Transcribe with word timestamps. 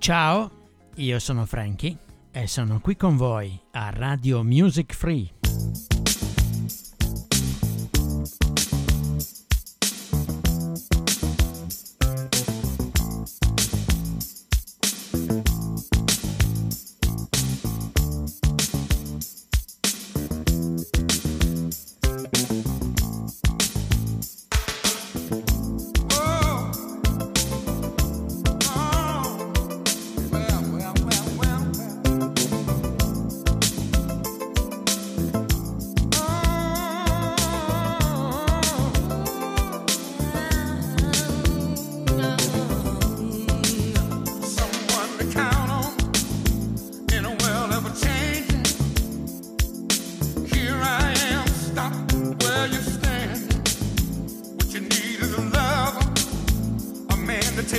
Ciao, 0.00 0.50
io 0.94 1.18
sono 1.18 1.44
Frankie 1.44 1.94
e 2.32 2.46
sono 2.46 2.80
qui 2.80 2.96
con 2.96 3.18
voi 3.18 3.60
a 3.72 3.90
Radio 3.90 4.42
Music 4.42 4.94
Free. 4.94 5.30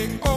morning. 0.08 0.31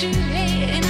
You 0.00 0.08
hate. 0.14 0.89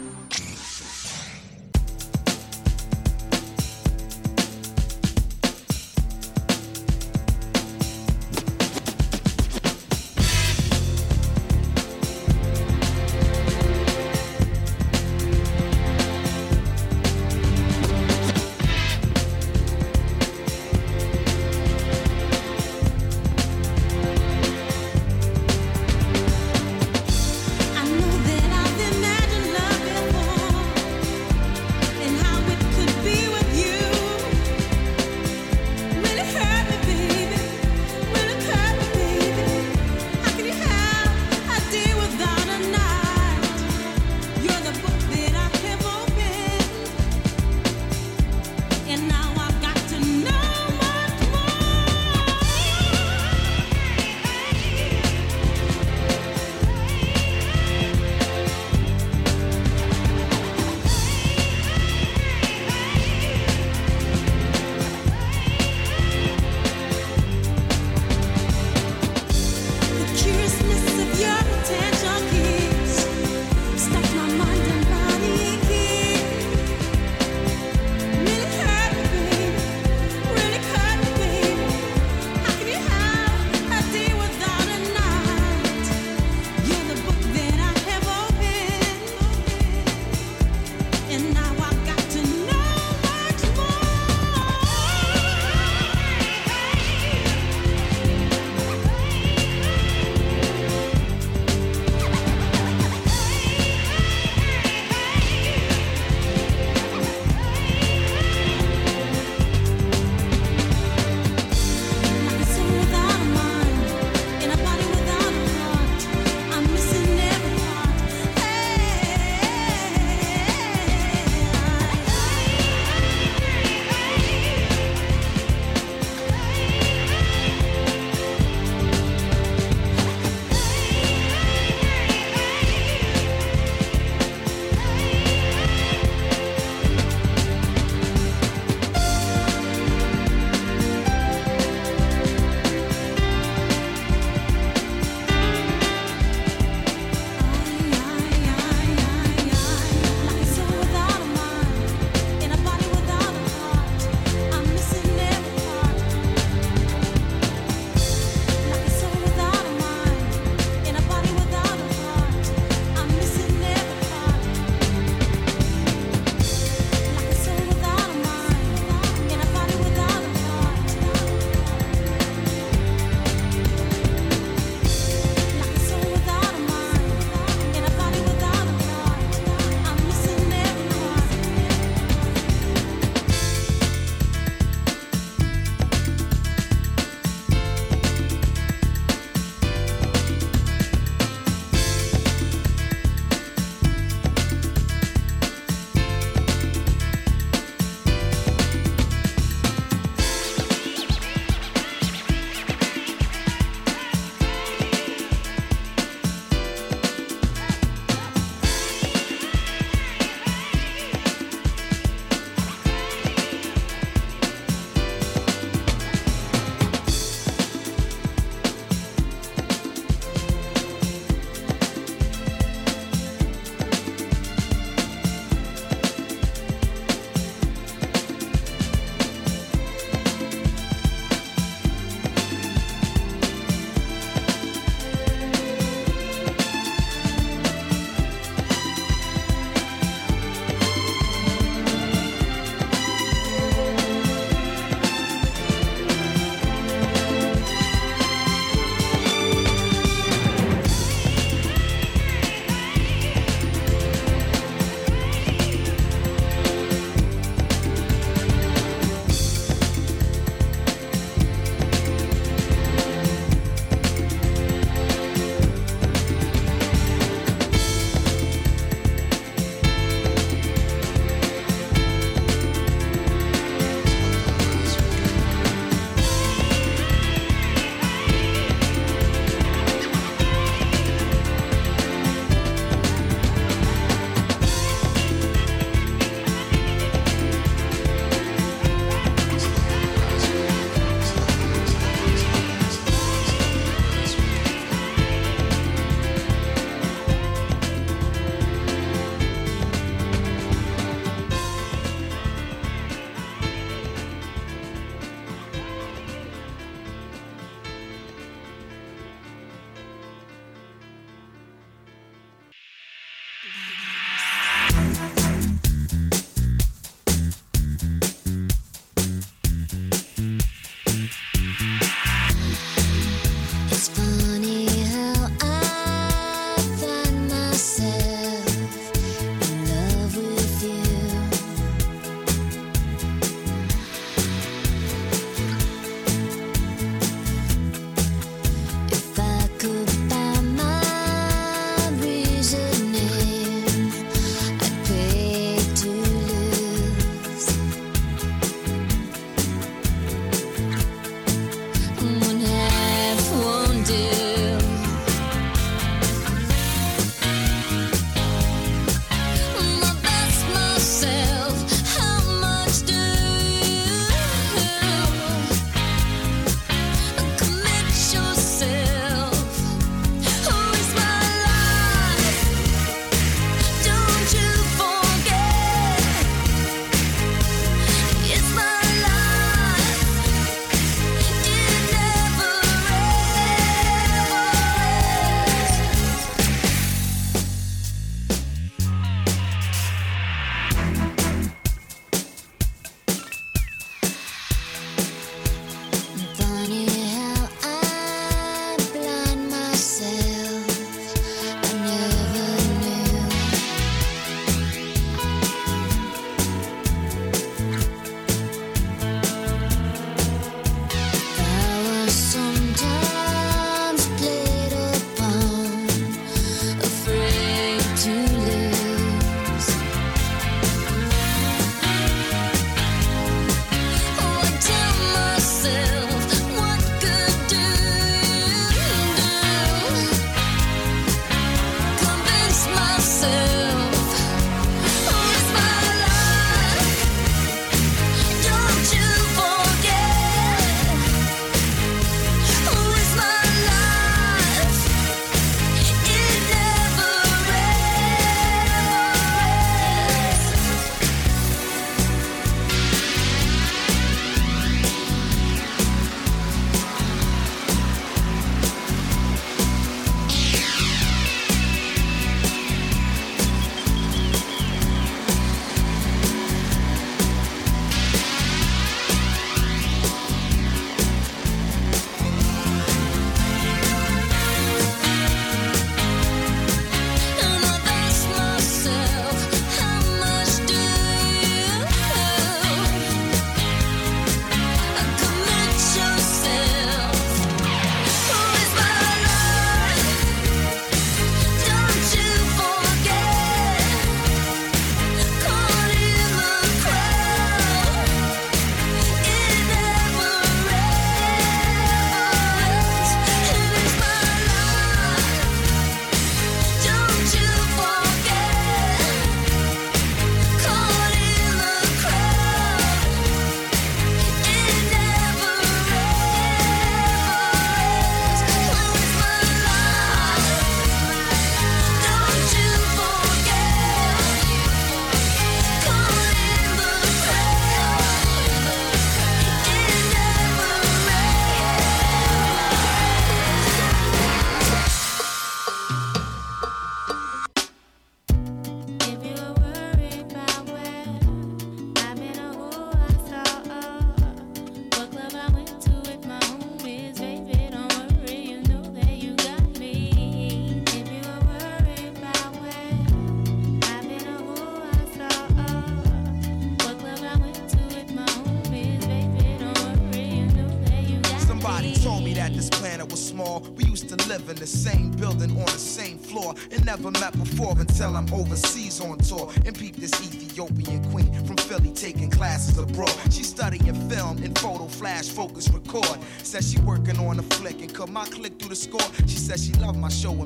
And 578.21 578.33
my 578.33 578.45
click 578.45 578.77
through 578.77 578.89
the 578.89 578.95
score. 578.95 579.21
She 579.47 579.57
said 579.57 579.79
she 579.79 579.93
loved 579.93 580.19
my 580.19 580.29
show 580.29 580.51
in 580.53 580.65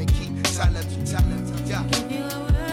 and 0.00 0.12
keep 0.14 0.42
telling 0.44 1.50
me, 1.50 1.62
yeah. 1.66 2.67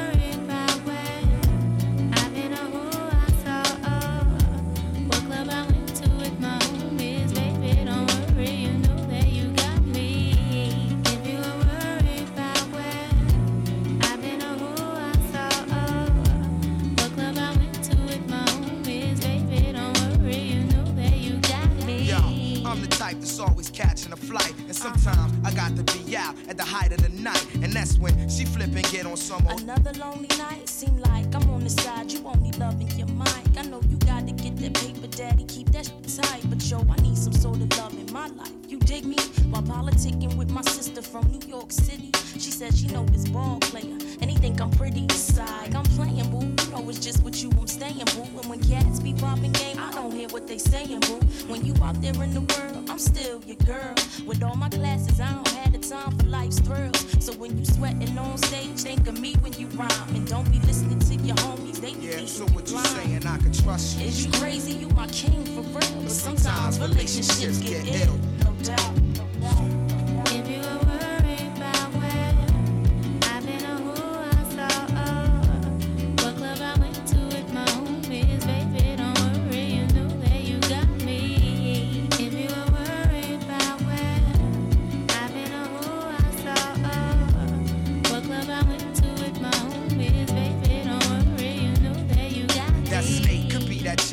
Old. 29.32 29.62
Another 29.62 29.94
lonely 29.94 30.30
night, 30.38 30.68
seem 30.68 30.98
like 30.98 31.34
I'm 31.34 31.50
on 31.50 31.64
the 31.64 31.70
side. 31.70 32.12
You 32.12 32.22
only 32.26 32.52
loving 32.54 32.90
your 32.98 33.08
mic. 33.08 33.58
I 33.58 33.64
know 33.64 33.82
you 33.90 33.98
gotta 33.98 34.32
get 34.32 34.58
that 34.58 34.74
paper, 34.74 35.08
daddy. 35.08 35.46
Keep 35.46 35.72
that 35.72 35.86
shit 35.86 36.24
tight. 36.24 36.44
But 36.50 36.64
yo, 36.70 36.80
I 36.90 36.96
need 37.02 37.18
some 37.18 37.34
sort 37.34 37.58
of 37.58 37.78
love 37.78 37.94
in 37.94 38.12
my 38.12 38.28
life. 38.28 38.52
You 38.68 38.80
dig 38.80 39.06
me? 39.06 39.18
While 39.50 39.64
politicking 39.64 40.36
with 40.36 40.52
my 40.52 40.62
sister 40.62 41.02
from 41.02 41.26
New 41.32 41.48
York 41.48 41.72
City. 41.72 42.12
She 42.34 42.52
said 42.52 42.76
she 42.76 42.88
know 42.88 43.06
this 43.06 43.28
ball 43.28 43.60
player. 43.62 43.98
And 44.22 44.30
he 44.30 44.38
think 44.38 44.62
I'm 44.62 44.72
pretty 44.72 45.08
side. 45.10 45.76
I'm 45.76 45.84
playing, 45.84 46.30
boo. 46.32 46.65
Know 46.76 46.90
it's 46.90 47.00
just 47.00 47.24
with 47.24 47.42
you 47.42 47.50
I'm 47.58 47.68
staying, 47.68 48.04
boo. 48.16 48.24
And 48.38 48.50
when 48.50 48.60
cats 48.62 49.00
be 49.00 49.14
popping 49.14 49.54
game, 49.54 49.78
I 49.80 49.94
don't 49.94 50.12
hear 50.12 50.28
what 50.28 50.46
they 50.46 50.58
saying, 50.58 51.00
boo. 51.02 51.20
When 51.48 51.66
you 51.66 51.74
out 51.82 52.02
there 52.02 52.22
in 52.22 52.34
the 52.34 52.42
world, 52.42 52.90
I'm 52.90 53.00
still 53.00 53.42
your 53.46 53.56
girl. 53.66 53.96
With 54.28 54.44
all 54.44 54.58
my 54.58 54.68
classes, 54.68 55.22
I 55.22 55.32
don't 55.34 55.48
have 55.52 55.72
the 55.72 55.78
time 55.80 56.18
for 56.18 56.26
life's 56.26 56.60
thrills. 56.60 57.00
So 57.24 57.32
when 57.34 57.58
you 57.58 57.64
sweating 57.64 58.18
on 58.18 58.38
stage, 58.38 58.82
think 58.82 59.08
of 59.08 59.18
me 59.18 59.36
when 59.40 59.54
you 59.54 59.68
rhyme. 59.68 59.90
And 60.16 60.28
don't 60.28 60.52
be 60.52 60.60
listening 60.68 61.00
to 61.00 61.16
your 61.24 61.38
homies, 61.38 61.78
they 61.80 61.94
be 61.94 62.08
Yeah, 62.08 62.26
so 62.26 62.44
what 62.48 62.68
you 62.68 62.74
blind. 62.74 62.88
saying? 62.88 63.26
I 63.26 63.38
can 63.38 63.54
trust 63.54 63.98
you. 63.98 64.08
Is 64.08 64.26
you 64.26 64.32
crazy? 64.34 64.74
You 64.74 64.90
my 64.90 65.08
king 65.08 65.46
for 65.46 65.62
real. 65.62 66.02
But 66.02 66.12
sometimes 66.12 66.78
relationships 66.80 67.60
get 67.60 67.88
ill. 67.88 68.20
No 68.44 68.52
doubt. 68.64 69.15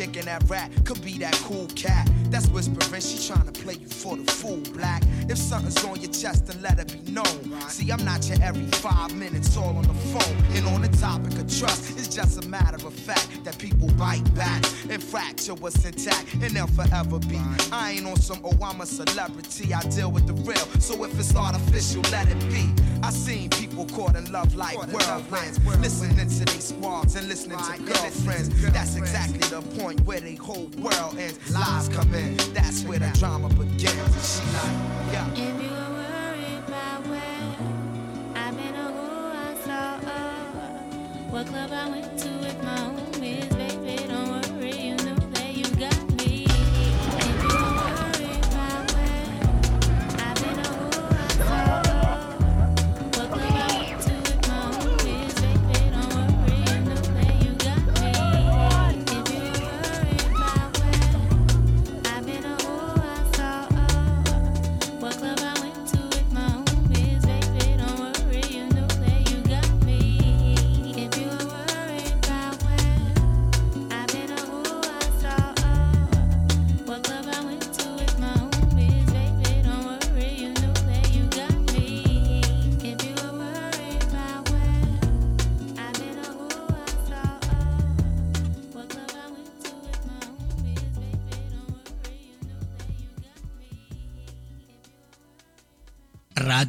Chick 0.03 0.25
that 0.25 0.43
rat, 0.49 0.71
could 0.85 1.01
be 1.03 1.19
that 1.19 1.33
cool 1.45 1.69
cat. 1.77 2.09
That's 2.33 2.49
whispering, 2.49 3.03
she 3.03 3.19
tryna 3.31 3.53
play 3.53 3.75
you 3.75 3.87
for 3.87 4.17
the 4.17 4.25
fool, 4.33 4.63
black. 4.73 5.03
If 5.29 5.37
something's 5.37 5.85
on 5.85 6.01
your 6.01 6.11
chest, 6.11 6.47
then 6.47 6.63
let 6.63 6.79
it 6.79 6.91
be 6.91 7.13
known. 7.13 7.61
See, 7.69 7.93
I'm 7.93 8.03
not 8.07 8.27
your 8.27 8.43
every 8.43 8.67
five 8.79 9.15
minutes 9.15 9.55
all 9.55 9.77
on 9.77 9.83
the 9.83 9.93
phone. 9.93 10.37
And 10.57 10.67
on 10.69 10.81
the 10.81 10.89
topic 10.97 11.35
of 11.35 11.59
trust, 11.59 11.99
it's 11.99 12.09
just 12.09 12.43
a 12.43 12.49
matter 12.49 12.87
of 12.87 12.95
fact 12.95 13.45
that 13.45 13.59
people 13.59 13.89
bite 13.99 14.25
back 14.35 14.65
and 14.89 15.03
fracture 15.03 15.53
what's 15.53 15.85
intact, 15.85 16.33
and 16.35 16.51
they'll 16.57 16.67
forever 16.69 17.19
be. 17.19 17.39
I 17.71 17.93
ain't 17.99 18.07
on 18.07 18.17
some, 18.17 18.41
oh, 18.45 18.57
I'm 18.65 18.81
a 18.81 18.87
celebrity, 18.87 19.75
I 19.75 19.83
deal 19.91 20.11
with 20.11 20.27
the 20.27 20.33
real. 20.33 20.67
So 20.81 21.05
if 21.05 21.19
it's 21.21 21.37
artificial, 21.37 22.01
let 22.11 22.29
it 22.29 22.41
be. 22.49 22.71
I 23.03 23.11
seen 23.11 23.51
people 23.51 23.85
caught 23.87 24.15
in 24.15 24.31
love 24.31 24.55
like 24.55 24.79
whirlwinds, 24.79 25.59
listening 25.81 26.17
to 26.17 26.45
these 26.53 26.69
squads 26.69 27.17
and 27.17 27.27
listening 27.29 27.59
to 27.59 27.83
girlfriends. 27.83 28.49
That's 28.73 28.97
exactly 28.97 29.41
the 29.51 29.61
point 29.77 30.01
where 30.03 30.21
the 30.21 30.37
whole 30.37 30.71
world 30.79 31.19
ends. 31.19 31.39
Lies 31.53 31.89
come 31.89 32.15
in, 32.15 32.22
that's 32.55 32.85
where 32.85 32.99
the 32.99 33.11
drama 33.19 33.49
begins. 33.49 34.41
If 35.35 35.63
you 35.63 35.71
were 35.71 35.91
worried 36.01 36.59
about 36.67 37.07
where 37.07 37.57
I've 38.37 38.57
been 38.57 38.75
or 38.77 38.93
who 38.93 39.11
I 39.33 39.55
saw, 39.65 39.99
what 41.31 41.47
club 41.47 41.71
I 41.73 41.89
went 41.91 42.19
to 42.19 42.29
with 42.29 42.63
my 42.65 42.77
homies, 42.77 43.02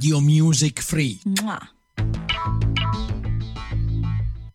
Radio 0.04 0.20
Music 0.20 0.82
Free. 0.82 1.22
Mwah. 1.24 1.73